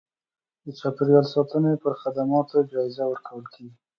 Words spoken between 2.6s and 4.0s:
جایزه ورکول کېږي.